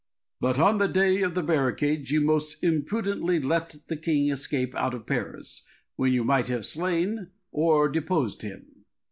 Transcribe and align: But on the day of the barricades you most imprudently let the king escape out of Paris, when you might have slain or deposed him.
But 0.39 0.57
on 0.57 0.79
the 0.79 0.87
day 0.87 1.21
of 1.21 1.35
the 1.35 1.43
barricades 1.43 2.09
you 2.09 2.21
most 2.21 2.63
imprudently 2.63 3.39
let 3.39 3.75
the 3.87 3.95
king 3.95 4.31
escape 4.31 4.73
out 4.73 4.95
of 4.95 5.05
Paris, 5.05 5.61
when 5.95 6.11
you 6.11 6.23
might 6.23 6.47
have 6.47 6.65
slain 6.65 7.29
or 7.51 7.87
deposed 7.87 8.41
him. 8.41 8.85